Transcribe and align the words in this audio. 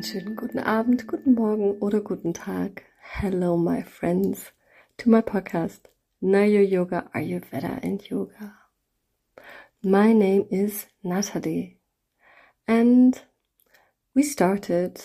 Einen 0.00 0.06
schönen 0.06 0.34
guten 0.34 0.58
Abend, 0.60 1.06
guten 1.06 1.34
Morgen 1.34 1.72
oder 1.72 2.00
guten 2.00 2.32
Tag. 2.32 2.84
Hello, 3.02 3.58
my 3.58 3.82
friends, 3.82 4.50
to 4.96 5.10
my 5.10 5.20
podcast, 5.20 5.90
Nayur 6.22 6.62
Yoga 6.62 7.10
Ayurveda 7.12 7.82
and 7.82 8.02
Yoga. 8.08 8.54
My 9.82 10.14
name 10.14 10.46
is 10.48 10.86
Natalie, 11.02 11.80
and 12.66 13.20
we 14.14 14.22
started 14.22 15.02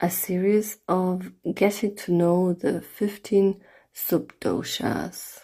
a 0.00 0.10
series 0.10 0.80
of 0.88 1.30
getting 1.54 1.94
to 1.94 2.10
know 2.10 2.52
the 2.52 2.80
15 2.80 3.60
subdoshas. 3.94 5.42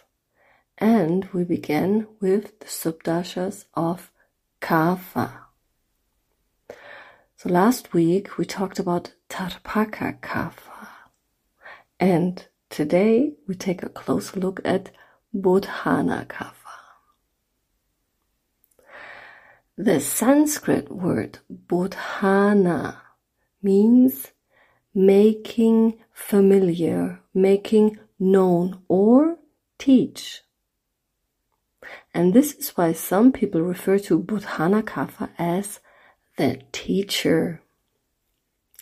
And 0.76 1.24
we 1.32 1.44
began 1.44 2.08
with 2.20 2.58
the 2.58 2.66
subdoshas 2.66 3.66
of 3.74 4.10
Kapha. 4.60 5.47
So 7.40 7.48
last 7.50 7.92
week 7.92 8.36
we 8.36 8.44
talked 8.44 8.80
about 8.80 9.12
Tarpaka 9.30 10.18
Kapha. 10.18 10.88
And 12.00 12.44
today 12.68 13.34
we 13.46 13.54
take 13.54 13.80
a 13.84 13.88
closer 13.88 14.40
look 14.40 14.60
at 14.64 14.90
Bodhana 15.32 16.26
Kapha. 16.28 16.78
The 19.76 20.00
Sanskrit 20.00 20.90
word 20.90 21.38
Bodhana 21.48 23.02
means 23.62 24.32
making 24.92 25.96
familiar, 26.12 27.20
making 27.32 28.00
known, 28.18 28.82
or 28.88 29.38
teach. 29.78 30.42
And 32.12 32.34
this 32.34 32.52
is 32.54 32.70
why 32.70 32.94
some 32.94 33.30
people 33.30 33.62
refer 33.62 34.00
to 34.00 34.18
Bodhana 34.18 34.82
Kapha 34.82 35.30
as 35.38 35.78
the 36.38 36.62
teacher. 36.72 37.60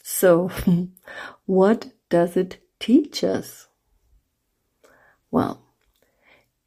So, 0.02 0.50
what 1.46 1.88
does 2.08 2.36
it 2.36 2.58
teach 2.78 3.24
us? 3.24 3.66
Well, 5.30 5.62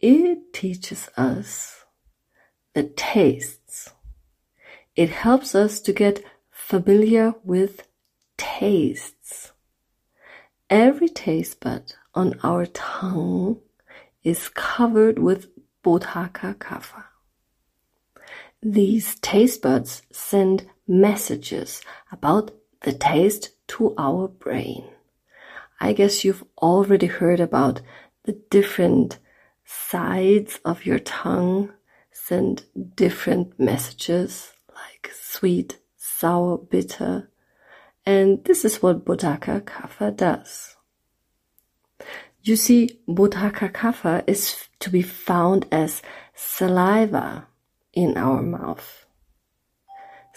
it 0.02 0.52
teaches 0.52 1.10
us 1.16 1.86
the 2.74 2.84
tastes. 2.84 3.94
It 4.96 5.10
helps 5.10 5.56
us 5.56 5.80
to 5.82 5.94
get 5.94 6.24
familiar 6.52 7.34
with 7.44 7.88
tastes. 8.38 9.54
Every 10.70 11.10
taste 11.10 11.62
bud 11.62 11.94
on 12.14 12.40
our 12.44 12.66
tongue 12.66 13.60
is 14.24 14.50
covered 14.50 15.20
with 15.20 15.48
Bodhaka 15.84 16.56
Kapha. 16.60 17.06
These 18.62 19.16
taste 19.22 19.62
buds 19.62 20.02
send 20.12 20.68
messages 20.90 21.82
about 22.12 22.52
the 22.82 22.94
taste 22.94 23.52
to 23.68 23.94
our 23.98 24.28
brain. 24.28 24.84
I 25.80 25.94
guess 25.94 26.26
you've 26.26 26.44
already 26.58 27.08
heard 27.08 27.40
about 27.40 27.82
the 28.24 28.34
different 28.50 29.20
sides 29.64 30.60
of 30.66 30.86
your 30.86 31.00
tongue 31.00 31.72
send 32.12 32.64
different 32.96 33.60
messages 33.60 34.52
like 34.76 35.12
sweet, 35.14 35.80
sour, 35.96 36.58
bitter. 36.58 37.30
And 38.06 38.44
this 38.46 38.66
is 38.66 38.82
what 38.82 39.06
Bodhaka 39.06 39.62
Kapha 39.62 40.16
does. 40.16 40.76
You 42.42 42.56
see, 42.56 43.00
Bodhaka 43.08 43.70
Kapha 43.70 44.24
is 44.28 44.68
to 44.80 44.90
be 44.90 45.02
found 45.02 45.68
as 45.72 46.02
saliva 46.34 47.48
in 47.94 48.18
our 48.18 48.42
mouth. 48.42 49.06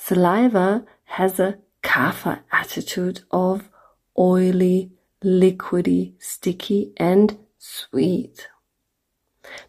Saliva 0.05 0.85
has 1.05 1.39
a 1.39 1.59
kapha 1.81 2.41
attitude 2.51 3.21
of 3.31 3.71
oily, 4.19 4.91
liquidy, 5.23 6.15
sticky, 6.19 6.93
and 6.97 7.39
sweet. 7.57 8.49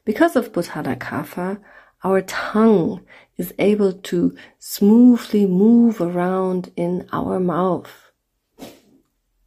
Because 0.03 0.35
of 0.35 0.51
Bodhana 0.51 0.95
kapha, 0.95 1.59
our 2.03 2.21
tongue 2.23 3.05
is 3.37 3.53
able 3.59 3.93
to 3.93 4.35
smoothly 4.57 5.45
move 5.45 6.01
around 6.01 6.71
in 6.75 7.07
our 7.13 7.39
mouth 7.39 8.11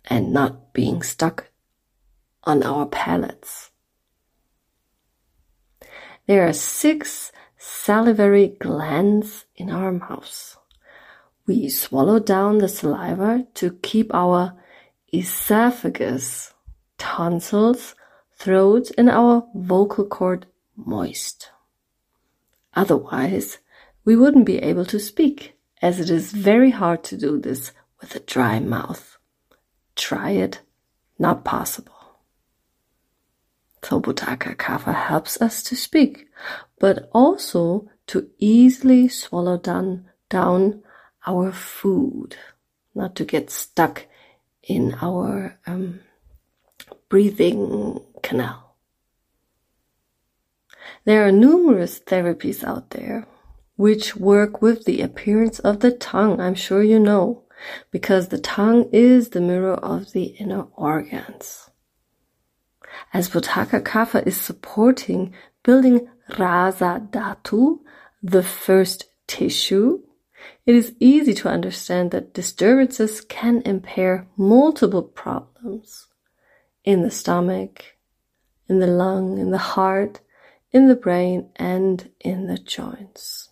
and 0.05 0.33
not 0.33 0.73
being 0.73 1.03
stuck 1.03 1.51
on 2.45 2.63
our 2.63 2.87
palates. 2.87 3.73
There 6.29 6.47
are 6.47 6.53
six 6.53 7.33
salivary 7.59 8.57
glands 8.61 9.47
in 9.57 9.69
our 9.69 9.91
mouths. 9.91 10.57
We 11.47 11.69
swallow 11.69 12.19
down 12.19 12.59
the 12.59 12.69
saliva 12.69 13.47
to 13.55 13.79
keep 13.83 14.12
our 14.12 14.55
esophagus, 15.12 16.53
tonsils, 16.99 17.95
throat, 18.37 18.91
and 18.99 19.09
our 19.09 19.47
vocal 19.55 20.07
cord 20.07 20.47
moist. 20.75 21.51
Otherwise, 22.75 23.59
we 24.05 24.17
wouldn't 24.17 24.45
be 24.45 24.59
able 24.59 24.84
to 24.87 24.99
speak, 24.99 25.57
as 25.81 26.01
it 26.01 26.11
is 26.11 26.33
very 26.33 26.71
hard 26.71 27.05
to 27.05 27.17
do 27.17 27.39
this 27.39 27.73
with 28.01 28.15
a 28.17 28.21
dry 28.21 28.59
mouth. 28.59 29.17
Try 29.95 30.31
it, 30.31 30.63
not 31.19 31.45
possible. 31.45 31.93
So 33.83 34.01
Kapha 34.01 34.93
helps 34.93 35.41
us 35.41 35.63
to 35.63 35.77
speak, 35.77 36.27
but 36.81 37.09
also 37.13 37.89
to 38.09 38.28
easily 38.39 39.07
swallow 39.07 39.59
down, 39.59 40.07
down 40.28 40.83
our 41.27 41.53
food, 41.53 42.37
not 42.95 43.15
to 43.17 43.25
get 43.25 43.51
stuck 43.51 44.07
in 44.63 44.95
our 45.01 45.59
um, 45.67 46.01
breathing 47.09 48.03
canal. 48.23 48.77
There 51.05 51.27
are 51.27 51.33
numerous 51.33 52.01
therapies 52.01 52.65
out 52.65 52.91
there 52.91 53.27
which 53.77 54.17
work 54.17 54.63
with 54.63 54.85
the 54.85 55.03
appearance 55.03 55.59
of 55.61 55.81
the 55.81 55.93
tongue. 55.93 56.41
I'm 56.41 56.55
sure 56.55 56.83
you 56.83 56.99
know, 56.99 57.45
because 57.91 58.29
the 58.29 58.39
tongue 58.39 58.89
is 58.93 59.31
the 59.31 59.41
mirror 59.41 59.75
of 59.75 60.13
the 60.13 60.25
inner 60.41 60.67
organs. 60.77 61.71
As 63.13 63.29
Bodhaka 63.29 63.81
Kapha 63.81 64.27
is 64.27 64.41
supporting 64.41 65.35
building 65.63 66.09
Rasa 66.39 67.07
Dhatu, 67.11 67.81
the 68.23 68.43
first 68.43 69.05
tissue, 69.27 70.03
it 70.66 70.75
is 70.75 70.94
easy 70.99 71.32
to 71.32 71.49
understand 71.49 72.10
that 72.10 72.34
disturbances 72.34 73.21
can 73.21 73.62
impair 73.62 74.27
multiple 74.37 75.03
problems 75.03 76.09
in 76.84 77.03
the 77.03 77.10
stomach, 77.10 77.97
in 78.69 78.81
the 78.81 78.88
lung, 78.88 79.38
in 79.38 79.53
the 79.53 79.59
heart, 79.59 80.21
in 80.72 80.88
the 80.88 80.97
brain, 80.97 81.49
and 81.54 82.10
in 82.21 82.49
the 82.49 82.59
joints. 82.59 83.49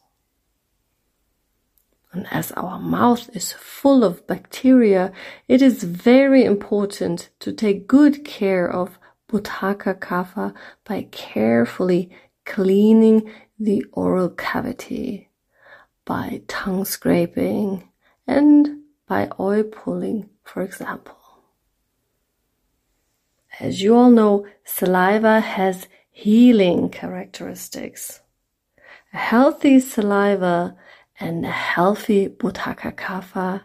And 2.13 2.27
as 2.33 2.51
our 2.53 2.81
mouth 2.81 3.31
is 3.35 3.53
full 3.53 4.03
of 4.03 4.27
bacteria, 4.27 5.13
it 5.49 5.63
is 5.63 5.85
very 5.85 6.45
important 6.45 7.31
to 7.41 7.53
take 7.53 7.87
good 7.87 8.25
care 8.25 8.71
of 8.71 8.99
Bodhaka 9.29 9.95
Kapha 9.95 10.53
by 10.85 11.09
carefully 11.13 12.11
cleaning 12.45 13.33
the 13.59 13.85
oral 13.93 14.31
cavity 14.31 15.31
by 16.05 16.43
tongue 16.49 16.85
scraping 16.85 17.89
and 18.27 18.81
by 19.07 19.29
oil 19.39 19.65
pulling, 19.65 20.29
for 20.43 20.63
example. 20.63 21.17
As 23.61 23.83
you 23.83 23.95
all 23.95 24.11
know, 24.11 24.47
saliva 24.65 25.41
has 25.41 25.87
healing 26.11 26.89
characteristics. 26.91 28.21
A 29.13 29.19
healthy 29.19 29.79
saliva 29.81 30.77
and 31.21 31.45
a 31.45 31.51
healthy 31.51 32.29
Bodhaka 32.29 32.93
Kapha 32.93 33.63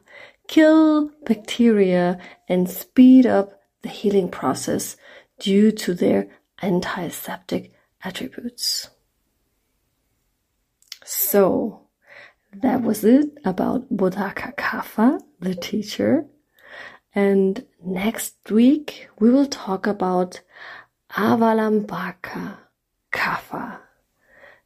kill 0.48 1.12
bacteria 1.26 2.20
and 2.48 2.70
speed 2.70 3.26
up 3.26 3.62
the 3.82 3.90
healing 3.90 4.30
process 4.30 4.98
due 5.40 5.72
to 5.72 5.94
their 5.94 6.28
antiseptic 6.62 7.74
attributes. 8.04 8.90
So, 11.04 11.89
that 12.54 12.82
was 12.82 13.04
it 13.04 13.30
about 13.46 13.90
Bodhaka 13.90 14.54
Kapha, 14.54 15.22
the 15.40 15.56
teacher. 15.56 16.26
And 17.14 17.66
next 17.84 18.36
week 18.50 19.10
we 19.20 19.30
will 19.30 19.46
talk 19.46 19.88
about 19.88 20.42
Avalambaka 21.12 22.58
Kapha. 23.12 23.80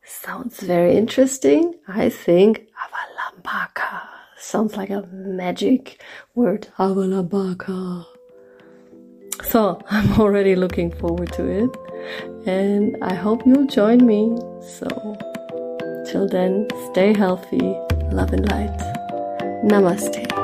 Sounds 0.04 0.60
very 0.60 0.96
interesting. 0.98 1.76
I 1.88 2.10
think 2.10 2.68
Avalambaka 2.84 4.02
sounds 4.38 4.76
like 4.76 4.90
a 4.90 5.08
magic 5.12 6.02
word. 6.36 6.68
Avalambaka. 6.78 8.06
So 9.44 9.82
I'm 9.90 10.20
already 10.20 10.56
looking 10.56 10.92
forward 10.92 11.32
to 11.34 11.46
it. 11.48 11.70
And 12.46 12.98
I 13.02 13.14
hope 13.14 13.46
you'll 13.46 13.68
join 13.68 14.06
me. 14.06 14.38
So 14.62 15.33
Till 16.06 16.28
then, 16.28 16.68
stay 16.92 17.14
healthy, 17.14 17.78
love 18.12 18.34
and 18.34 18.50
light. 18.50 18.78
Namaste. 19.64 20.43